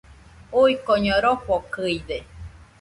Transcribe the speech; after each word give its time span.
Uiñoko 0.61 1.13
rofokɨide 1.23 2.17